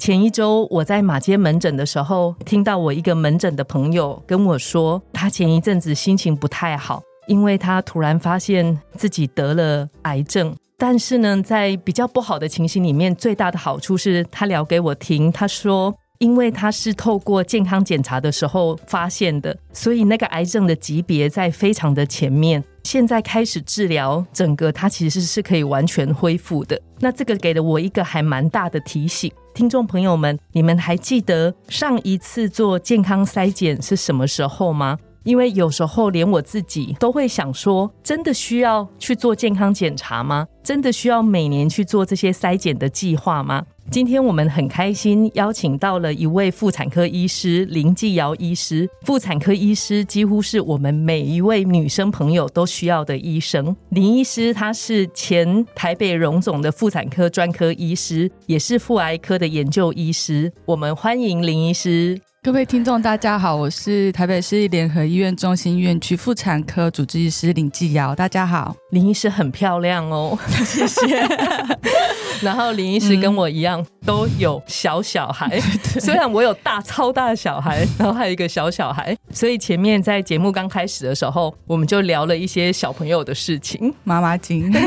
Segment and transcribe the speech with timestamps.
[0.00, 10.56] 前一周我在马街门诊的时候，听到我一个门诊的朋友跟我说，他前一阵子心情不太好，因为他突然发现自己得了癌症。
[10.78, 15.94] 但是呢，在比较不好的情形里面，最大的好处是他聊给我听，他说。
[16.20, 22.62] 因为他是透过健康检查的时候发现的，所以那个癌症的级别在非常的前面。
[22.84, 26.78] 现在开始治疗，整个他其实是可以完全恢复的。
[26.98, 34.96] 那这个给了我一个还蛮大的提醒，听众朋友们，你们还记得上一次做健康筛检是什么时候吗？
[35.24, 40.46] 因为有时候连我自己都会想说，真的需要去做健康检查吗？
[40.62, 43.64] 真的需要每年去做这些筛检的计划吗？
[43.90, 48.88] 今天我们很开心邀请到了一位妇产科医师林继尧医师。
[49.02, 53.74] 妇产科医师几乎是我们每一位女生朋友都需要的医生。
[53.88, 60.52] 林医师他是前台北荣总的妇产科专科医师，也是妇癌科的研究医师。
[60.66, 62.20] 我们欢迎林医师。
[62.42, 68.16] 各位听众，大家好，我是台北市立联合医院中心院区妇产科主治医师林继尧。
[68.16, 71.22] 大家好，林医师很漂亮哦， 谢谢。
[72.40, 75.60] 然后林医师跟我一样都有小小孩，
[76.00, 84.72] 虽然我有大超大的小孩，然后还有一个小小孩，所以前面在节目刚开始的时候，我们就聊了一些小朋友的事情，妈妈经。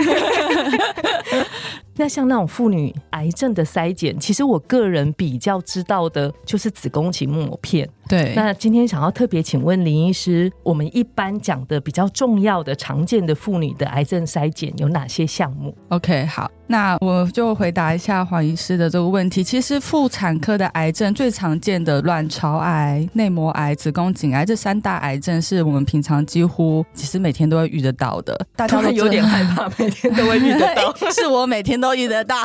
[1.95, 7.87] 那像那种妇女癌症的筛检，其实我个人比较知道的就是子宫颈抹片。
[8.09, 19.43] 对，那今天想要特别请问林医师，我们一般讲的比较重要的、常见的妇女的癌症筛检有哪些项目？OK，好，那我就回答一下黄医师的这个问题。
[19.43, 28.39] 其实妇产科的癌症最常见的卵巢癌、内膜癌、子宫颈癌这三大癌症，是我们平常几乎其实每天都会遇得到的。
[28.55, 32.35] 大家都有点害怕，每天都会遇得到， 是我每天都遇得到。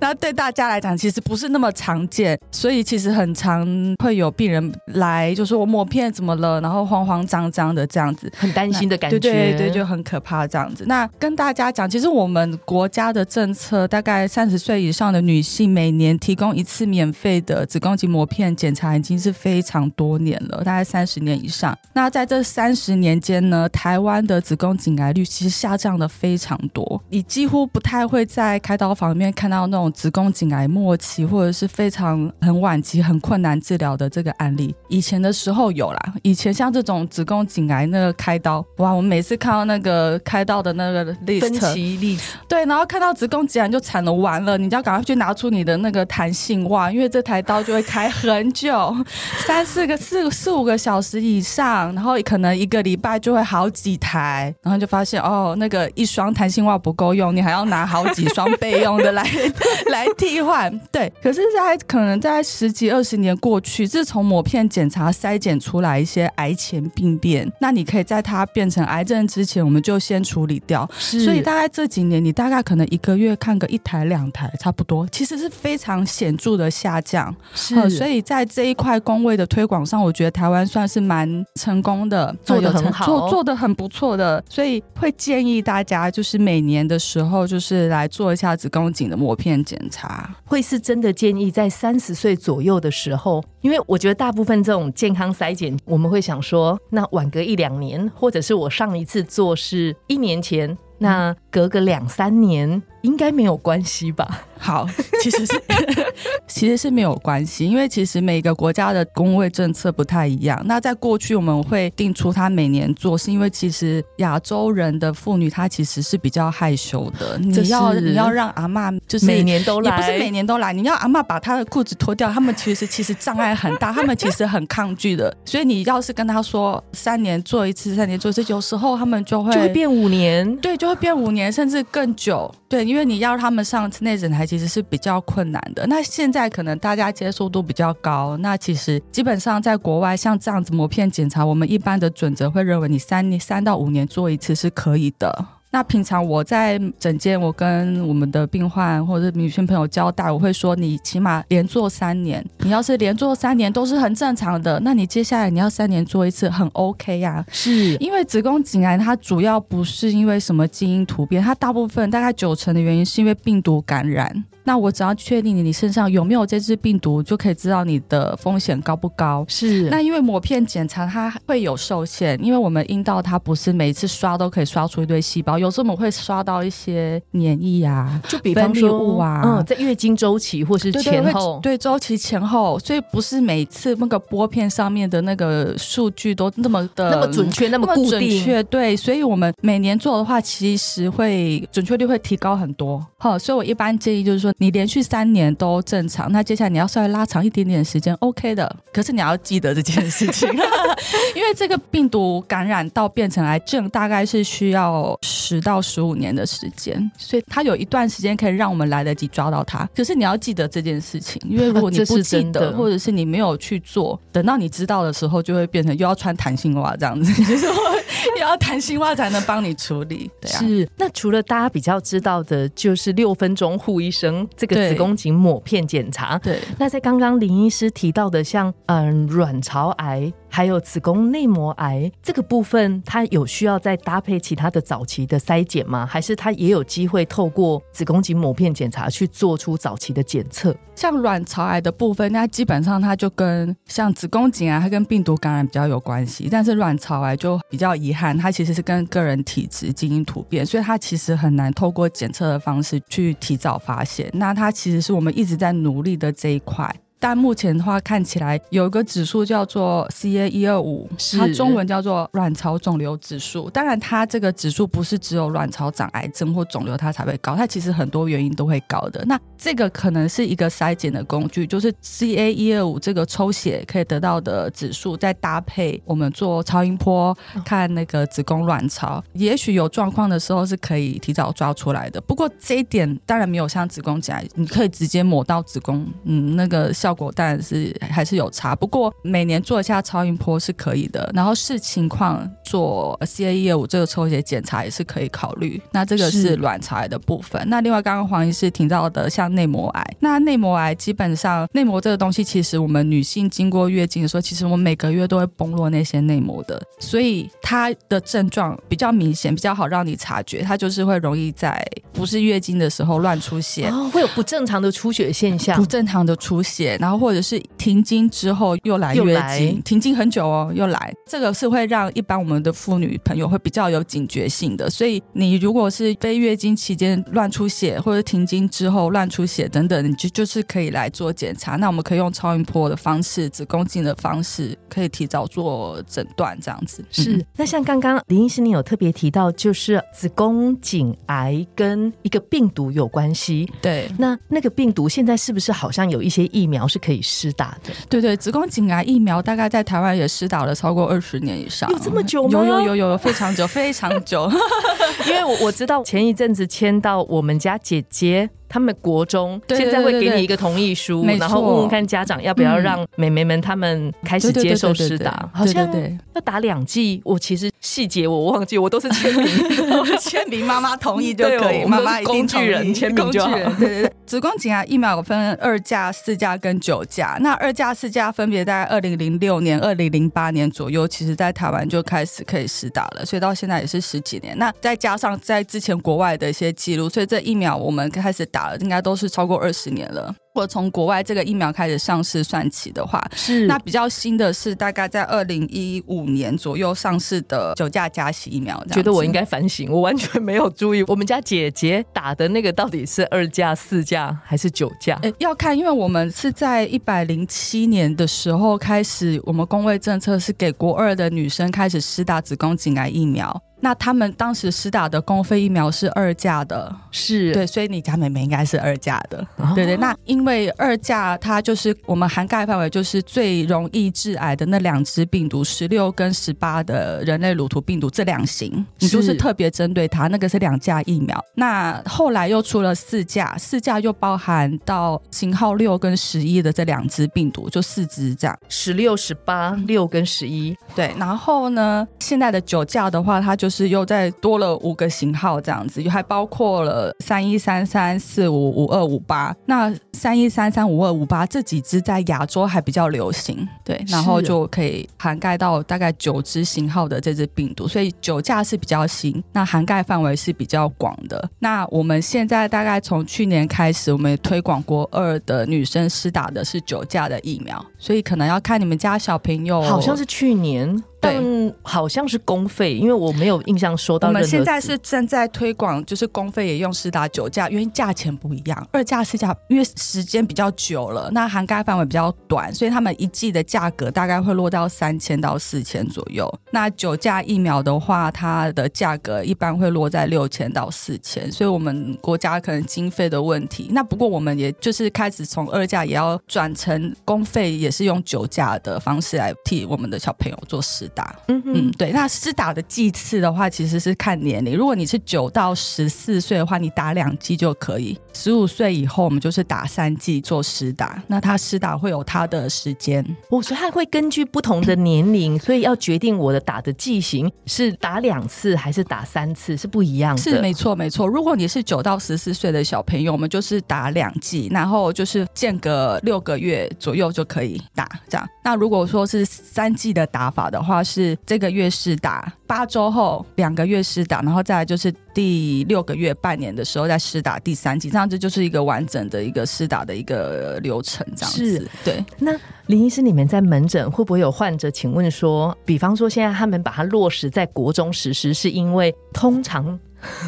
[0.00, 3.66] 那对大家来讲，其实不是那么常见，所以其实很常
[4.02, 4.72] 会有病人。
[4.94, 10.84] 来就说我抹片怎么了，然后慌慌张张的这样子，很担心的感觉，对对对，就很可怕这样子。
[10.86, 21.76] 那跟大家讲，其实我们国家的政策，大概三十岁以上的女性每年提供一次免费的子宫颈膜片检查，已经是非常多年了，大概三十年以上。
[21.94, 34.72] 那在这三十年间呢，台湾的子宫颈癌率其实下降的非常多，你几乎不太会在开刀房里面看到那种子宫颈癌末期或者是非常很晚期、很困难治疗的这个案例。
[34.88, 48.96] 以前的时候有啦，以前像这种子宫颈癌那个开刀，哇，我们每次看到那个开刀的那个 list，分期历史，对，然后看到子宫颈癌就产了，完了，你就要赶快去拿出你的那个弹性袜，因为这台刀就会开很久，
[49.46, 59.22] 三四个四四五个小时以上，然后可能一个礼拜就会好几台，然后就发现哦，那个一双弹性袜不够用，你还要拿好几双备用的来
[59.92, 61.12] 来替换，对。
[61.22, 64.54] 可是，在可能在十几二十年过去，自从抹片。
[64.54, 70.88] 片检查筛检出来一些癌前病变，那你可以在它变成癌症之前，我们就先处理掉。
[70.96, 77.34] 所以大概这几年，你大概可能一个月看个一台两台，差不多，其实是非常显著的下降。
[77.54, 84.42] 是，所以在这一块工位的推广上，我觉得台湾算是蛮成功的，做的很好，做做的很不错的。
[84.48, 90.34] 所以会建议大家，就是每年的时候，就是来做一下子宫颈的膜片检查。
[90.44, 102.82] 会是真的建议在三十岁左右的时候，因为我觉得大部分这种健康筛检，我们会想说，那晚隔一两年，或者是我上一次做是一年前，那隔个两三年。
[103.04, 104.46] 应该没有关系吧？
[104.64, 104.88] 好，
[105.22, 105.62] 其实是
[106.48, 110.58] 其实是没有关系，因为其实每个国家的工位政策不太一样。
[110.64, 117.36] 那在过去我们会定出他每年做，是因为其实亚洲人的妇女她其实是比较害羞的。
[117.38, 120.72] 你要你要让阿妈就是每年都来，也不是每年都来。
[120.72, 125.36] 你要阿妈把她的裤子脱掉，他们其实其实障碍很大，他们其实很抗拒的。
[125.44, 132.82] 所以你要是跟他说三年做一次，三年做一次，有时候他们就会就会变五年，对，就会变五年甚至更久，对。
[132.84, 135.84] 因为你要他们上内诊台其实是比较困难的。
[135.88, 145.44] 那现在可能大家接受度比较高，那其实基本上在国外像这样子膜片检查，我们一般的准则会认为你三年三到五年做一次是可以的。
[145.74, 152.46] 那平常我在诊间，我跟我们的病患或者女性朋友交代，我会说，你起码连做三年。
[152.60, 157.44] 你要是连做三年都是很正常的，那你接下来你要三年做一次，很 OK 呀。
[157.50, 164.44] 是因为子宫颈癌它主要不是因为什么基因突变，它大部分大概九成的原因是因为病毒感染。
[164.64, 169.44] 那我只要确定你你身上有没有这只病毒，就可以知道你的风险高不高。
[169.48, 193.04] 是那因为抹片检查它会有受限，因为我们阴道它不是每一次刷都可以刷出一堆细胞，有时候我们会刷到一些黏液啊，就比方说分泌物啊嗯，在月经周期或是前后，对周期前后，所以不是每次那个玻片上面的那个数据都那么的那么准确，那么固准定，确，对，所以我们每年做的话，其实会准确率会提高很多。
[193.18, 198.76] 好，所以我一般建议就是说，你连续三年都正常，那接下来你要稍微拉长一点点时间，OK 的。
[198.92, 200.48] 可是你要记得这件事情，
[201.34, 209.88] 因为这个病毒感染到变成癌症，大概是需要十到十五年的时间，所以它有一段时间可以让我们来得及抓到它。
[209.94, 220.30] 可是你要记得这件事情，因为如果你不记得， 或者是你没有去做，等到你知道的时候，就会变成又要穿弹性袜这样子，就是又要弹性袜才能帮你处理。
[220.40, 226.38] 对啊，是，那除了大家比较知道的，就是六分钟护一生这个子宫颈抹片检查。
[226.38, 226.58] 对。
[226.78, 236.06] 那在刚刚林医师提到的，像嗯卵巢癌还有子宫内膜癌这个部分，它有需要再搭配其他的早期的筛检吗？
[236.06, 240.72] 还是它也有机会透过子宫颈抹片检查去做出早期的检测？
[240.94, 246.46] 像卵巢癌的部分，那基本上它就跟像子宫颈癌，它跟病毒感染比较有关系。
[246.48, 254.30] 但是卵巢癌就比较遗憾，它其实是跟个人体质、基因突变，所以它其实很难透过检测的方式去提早发现。
[254.32, 256.88] 那它其实是我们一直在努力的这一块。
[257.24, 263.70] 但目前的话，看起来有一个指数叫做 CA 一二五，它中文叫做卵巢肿瘤指数。
[263.70, 269.24] 当然，它这个指数不是只有卵巢长癌症或肿瘤它才会高，它其实很多原因都会高的。
[269.24, 277.34] 那这个可能是一个筛检的工具，就是 CA 一二五这个抽血可以得到的指数，再搭配我们做超音波
[277.64, 282.20] 看那个子宫卵巢，也许有状况的时候是可以提早抓出来的。
[282.20, 288.74] 不过这一点当然没有像子宫颈癌，你可以直接抹到子宫，嗯，那个效果当然是还是有差。
[288.74, 295.80] 不过每年做一下超音波是可以的，然后视情况做 CA 一二五这个抽血检查也是可以考虑。
[295.90, 297.62] 那这个是是卵巢癌的部分。
[297.68, 311.82] 那另外刚刚黄医师提到的像内膜癌，那内膜癌基本上内膜这个东西，其实我们女性经过月经的时候，其实我们每个月都会崩落那些内膜的，所以它的症状比较明显，比较好让你察觉，它就是会容易在
[312.12, 313.88] 不是月经的时候乱出血。
[313.88, 315.94] 哦，会有不正常的出血现象不。
[315.94, 324.88] 正常的出血，然后或者是停经之后又来月经，停经很久哦，又来，这个是会让一般我们的妇女朋友会比较有警觉性的。
[324.88, 331.76] 所以你如果是非月经期间乱出血，或者停经之后乱出血等等，你就就是可以来做检查。
[331.76, 343.70] 那我们可以用超音波的方式、子宫镜的方式，可以提早做诊断，这样子是，嗯那像刚刚林医师你有特别提到，就是子宫颈癌跟一个病毒有关系。
[343.82, 344.08] 对。
[344.18, 347.92] 那那个病毒现在是不是好像有一些疫苗是可以施打的？
[348.08, 354.50] 对对，子宫颈癌疫苗大概在台湾也施打了超过二十年以上，有这么久吗有有有有，非常久，非常久。
[355.26, 358.48] 因为我我知道前一阵子签到我们家姐姐。
[358.74, 365.88] 他们国中现在会给你一个同意书，然后问问看家长要不要嗯让妹妹们他们开始接受施打，好像
[366.34, 367.22] 要打两剂。
[367.24, 369.46] 我其实细节我忘记，我都是签名。
[369.46, 373.52] 对， 签名妈妈同意就可以，妈妈工具人签名就好。
[373.52, 384.58] 工具人对对对，子宫颈癌疫苗分二价、四价跟九价，那二价、四价分别在二零零六年、二零零八年左右，其实在台湾就开始可以施打了，所以到现在也是十几年。
[384.58, 390.34] 那再加上在之前国外的一些记录，所以这疫苗我们开始打了，应该都是超过二十年了。
[390.54, 405.18] 如果从国外这个疫苗开始上市算起的话，是那比较新的是大概在二零一五年左右上市的九价加息疫苗，觉得我应该反省，我完全没有注意我们家姐姐打的那个到底是二价、四价还是九价？
[405.22, 413.60] 诶要看，因为我们是在一百零七年的时候开始，我们工卫政策是给国二的女生开始施打子宫颈癌疫苗。
[413.84, 419.94] 那他们当时施打的公费疫苗是二价的，是对，所以你家妹妹应该是二价的，哦对对。
[419.98, 431.44] 那因为二价它就是我们涵盖范围就是最容易致癌的那两只病毒，十六跟十八的人类乳头病毒这两型，你就是是特别针对它，那个是两价疫苗。
[431.56, 438.58] 那后来又出了四价，四价又包含到型号六跟十一的这两只病毒，就四只这样。
[438.70, 449.52] 十六、十八、六跟十一，对，然后呢，现在的九价的话，它就是就是又再多了五个型号这样子，还包括了三一三三四五五二五八。
[449.66, 461.50] 那三一三三五二五八这几支在亚洲还比较流行，对，然后就可以涵盖到大概九支型号的这支病毒，所以酒驾是比较新，那涵盖范围是比较广的。
[461.58, 471.02] 那我们现在大概从去年开始，我们也推广国二的女生施打的是酒驾的疫苗，所以可能要看你们家小朋友，好像是去年。
[471.24, 474.28] 但好像是公费，因为我没有印象收到。
[474.28, 478.88] 我们现在是正在推广，就是公费也用施打九价，因为价钱不一样。
[478.92, 486.52] 二价、四价，因为时间比较久了，那涵盖范围比较短，所以他们一季的价格大概会落到三千到四千左右。
[486.70, 491.50] 那九价疫苗的话，它的价格一般会落在六千到四千。
[491.50, 493.88] 所以我们国家可能经费的问题。
[493.92, 501.08] 那不过我们也就是开始从二价也要转成公费，也是用九价的方式来替我们的小朋友做施。
[501.14, 504.76] 打，嗯嗯，对，那施打的剂次的话，其实是看年龄。
[504.76, 511.22] 如果你是九到十四岁的话，你打两剂就可以；十五岁以后，我们就是打三剂做施打。
[511.28, 520.42] 那他施打会有他的时间，我说他会根据不同的年龄，所以要决定我的打的剂型是打两次还是打三次是不一样的。
[520.42, 521.26] 是没错没错。
[521.26, 528.48] 如果你是九到十四岁的小朋友，我们就是打两剂，然后就是间隔六个月左右就可以打这样。
[528.64, 541.88] 那如果说是三剂的打法的话，是这个月是打，八周后两个月试打，然后再来就是第六个月半年的时候再试打第三剂，这样子就是一个完整的一个施打的一个流程，这样子。
[542.04, 542.24] 对。
[542.38, 542.52] 那
[542.86, 544.90] 林医师，你们在门诊会不会有患者？
[544.90, 549.98] 请问说，比方说现在他们把它落实在国中实施，是因为通常。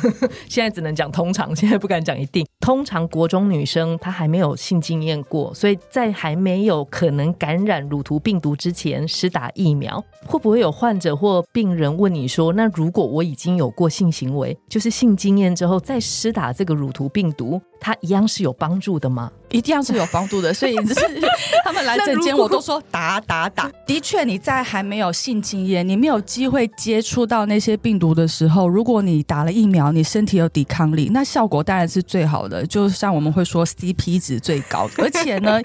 [0.49, 2.47] 现在只能讲通常，现在不敢讲一定。
[2.61, 21.07] 通常国中女生她还没有性经验过，所以在还没有可能感染乳头病毒之前，施打疫苗，会不会有患者或病人问你说：“那如果我已经有过性行为，就是性经验之后再施打这个乳头病毒，它一样是有帮助的吗？”一定要是有帮助的， 所以就是
[21.65, 23.71] 他们来诊间，我都说打打打。
[23.87, 32.67] 的确，你在还没有性经验，你没有机会接触到那些病毒的时候，如果你打了疫苗，你身体有抵抗力，那效果当然是最好的。
[32.67, 35.61] 就像我们会说 CP 值最高，而且呢，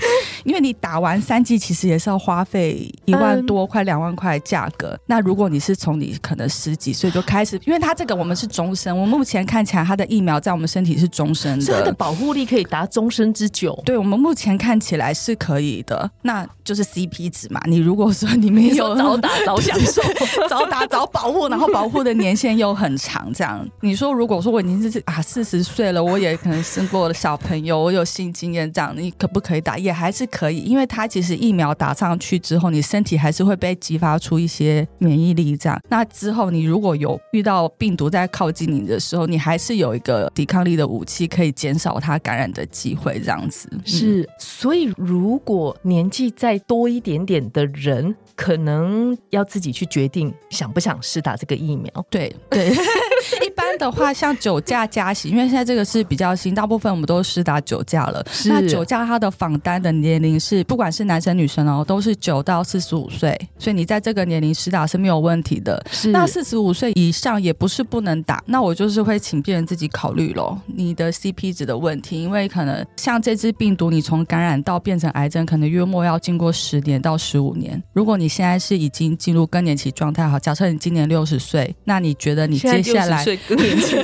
[0.46, 4.98] 因为你打完三剂，其实也是要花费一万多快两万块价格。
[5.08, 13.80] 那如果你是从你可能十几岁就开始，因为它这个我们是终身，我目前看起来它的疫苗在我们身体是终身的保护力可以达终身之久。
[13.86, 17.62] 对我们目前看起来是可以的，那就是 CP 值嘛。
[17.66, 20.02] 你如果说你没有早打 早享受，
[20.50, 29.78] 早打早保护，然后保护的年限又很长，这样你说如果说我已经是啊四十岁了，我也可能生过了小朋友，我有性经验，这样你可不可以打？
[29.78, 44.28] 也还是可以，因为它其实疫苗打上去之后，你身体还是会被激发出一些免疫力，这样那之后你如果有遇到病毒在靠近你的时候，你还是有一个抵抗力的武器，可以减少它感染的机会，这样子是。
[44.40, 51.92] 所以，如果年纪再多一点点的人，可能要自己去决定想不想试打这个疫苗。
[52.10, 52.74] 对对。
[53.46, 58.24] 一般的话，像酒驾加刑，因为现在这个是比较新，大部分我们都是打酒驾了。
[58.46, 65.82] 那酒驾它的访单的年龄是，不管是男生女生哦，都是九到四十五岁，所以你在这个年龄施打是没有问题的。
[66.12, 77.82] 那四十五岁以上也不是不能打，那我就是会请病人自己考虑咯，你的 CP 值的问题，因为可能像这支病毒，你从感染到变成癌症，可能约莫要经过十年到十五年。
[77.94, 83.11] 如果你现在是已经进入更年期状态，好，假设你今年六十岁，那你觉得你接下来？
[83.48, 83.96] 更年期，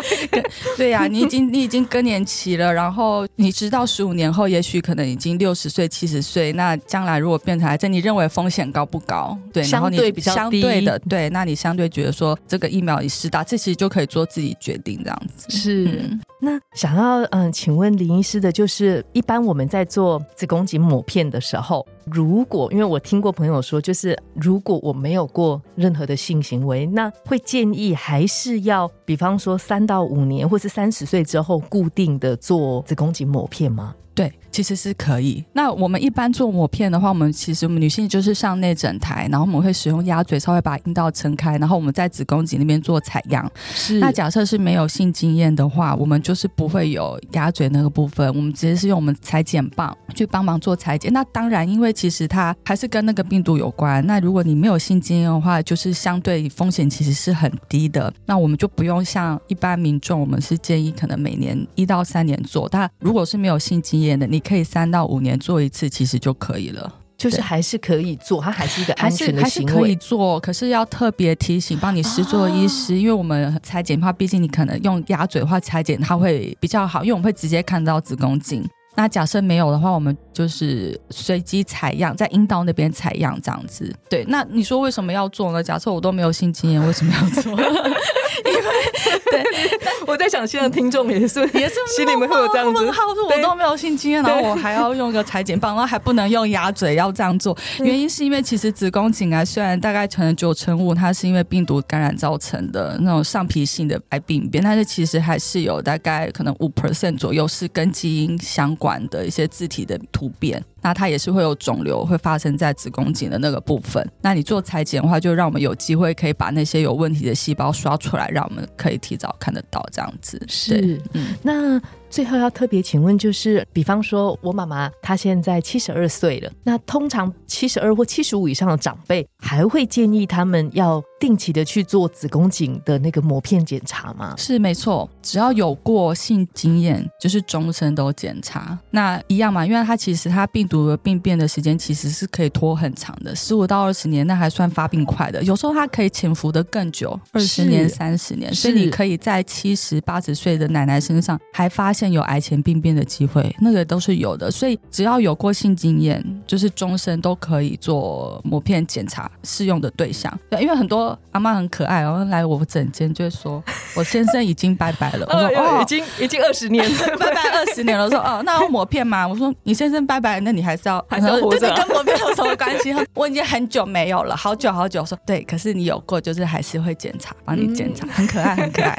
[0.76, 9.36] 对呀，你已经你已经更年期了，然后你直到十五年后，也许可能已经六十岁、七十岁，那将来如果变成癌症，你认为风险高不高？
[9.52, 15.50] 对，相对比较相对的，对，那你相对觉得说这个疫苗你施打，这其实就可以做自己决定这样子。
[15.50, 21.86] 是，那想要嗯，请问林医师的，就是一般我们在做子宫颈抹片的时候。
[22.10, 33.94] 如果因为我听过朋友说，就是如果我没有过任何的性行为，那会建议还是要，比方说三到五年，或是三十岁之后固定的做子宫颈抹片吗？
[34.14, 34.32] 对。
[34.50, 35.44] 其实是可以。
[35.52, 43.50] 那我们一般做抹片的话，我们其实我们女性就是上内诊台，然后我们会使用鸭嘴稍微把阴道撑开，然后我们在子宫颈那边做采样。
[43.74, 43.98] 是。
[43.98, 51.12] 那假设是没有性经验的话，我们就是不会有鸭嘴那个部分，我们直接是用我们裁剪棒去帮忙做裁剪。
[51.12, 54.04] 那当然，因为其实它还是跟那个病毒有关。
[54.06, 58.12] 那如果你没有性经验的话，就是相对风险其实是很低的。
[58.26, 62.68] 那我们就不用像一般民众，我们是建议可能每年一到三年做。
[62.68, 66.94] 但如果是没有性经验的，你可以三到五年做一次，其实就可以了。
[67.16, 69.96] 就是对还是可以做，它还是一个还安全是还是可以的行为。
[69.96, 78.66] 做，可是要特别提醒帮你施作的医师，因为我们裁剪的话，毕竟你可能用鸭嘴的话裁剪，它会比较好，因为我们会直接看到子宫颈。
[78.96, 83.94] 那假设没有的话，我们就是随机采样，在阴道那边采样这样子。
[84.08, 85.62] 对，那你说为什么要做呢？
[85.62, 87.54] 假设我都没有性经验，为什么要做？
[90.06, 92.82] 我在想，现在听众也是也是心里面会有这样子。
[92.84, 97.56] 问号，说我都没有性经验，然后我还要用个裁剪棒，然后还不能用鸭嘴，要这样做。
[97.78, 110.62] 原因是因为其实子宫颈癌虽然大概可能九成五它是因为病毒感染造成的那种上皮性的癌病变，但是其实还是有大概可能五 percent 左右是跟基因相关的一些自体的突变。
[110.82, 114.06] 那它也是会有肿瘤会发生在子宫颈的那个部分。
[114.20, 120.40] 那你做裁剪的话，就让我们有机会可以把那些有问题的细胞刷出来，让我们可以提早看得到这样子。
[120.48, 121.34] 是，嗯。
[121.42, 134.34] 那最后要特别请问，就是比方说我妈妈她现在七十二岁了，那通常七十二或七十五以上的长辈还会建议他们要定期的去做子宫颈的那个膜片检查吗？
[134.38, 138.76] 是没错，只要有过性经验，就是终身都检查。
[138.90, 145.42] 那一样嘛，因为它其实它病毒的病变的时间其实是可以拖很长的，十五到二十年，那还算发病快的。
[145.44, 154.50] 有时候它可以潜伏的更久，二十年、三十年，所以你可以在七十八十岁的奶奶身上还发现有癌前病变的机会，那个都是有的。
[154.50, 160.36] 所以只要有过性经验，就是终身都可以做膜片检查适用的对象。
[160.50, 163.62] 对，因为很多阿妈很可爱，然后来我诊间就会说，
[163.94, 165.24] 我先生已经拜拜了。
[165.26, 165.84] 我说 哦已。
[165.84, 169.28] 经已经二十年了， 拜拜二十年了，我说哦，那要抹片吗？
[169.28, 172.92] 我说你先生拜拜，那你还是要还是要活着跟膜片有什么关系？
[173.14, 175.02] 我已经很久没有了，好久好久。
[175.02, 178.96] 我说对，可是你有过，就是还是会检查，帮你检查，很可爱，很可爱，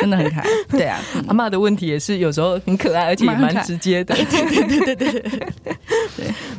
[0.00, 0.46] 真的很可爱。
[0.70, 4.14] 对啊，嗯阿妈的问题也是有时候很可爱，而且也蛮直接的。
[4.14, 5.73] 对对对对对，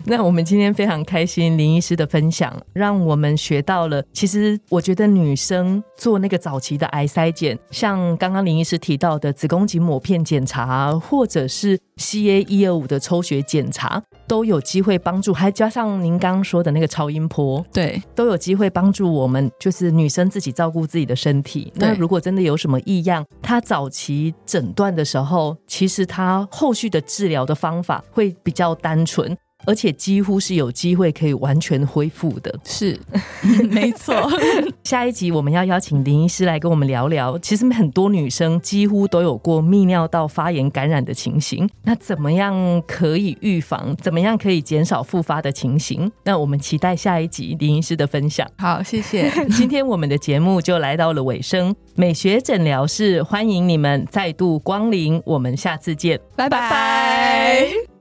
[0.06, 4.04] 那我们今天非常开心林医师的分享，让我们学到了。
[4.14, 15.34] 其实我觉得女生做那个早期的癌筛检，像刚刚林医师提到的子宫颈抹片检查，或者是 CA 一二五的抽血检查，都有机会帮助。
[15.34, 21.72] 还加上您刚刚说的那个超音波，对都有机会帮助我们，就是女生自己照顾自己的身体。
[21.76, 29.36] 那如果真的有什么异样，她早期诊断的时候，其实她后续的治疗的方法会比较单纯。
[29.66, 32.54] 而且几乎是有机会可以完全恢复的。
[32.64, 32.98] 是
[33.70, 34.16] 没错。
[34.84, 43.96] 下一集我们要邀请林医师来跟我们聊聊，其实很多女生几乎都有过泌尿道发炎感染的情形，那怎么样可以预防？
[44.02, 46.12] 怎么样可以减少复发的情形？
[46.24, 48.48] 那我们期待下一集林医师的分享。
[48.58, 49.32] 好，谢谢。
[49.52, 57.95] 今天我们的节目就来到了尾声，美学诊疗室欢迎你们再度光临，我们下次见，拜拜。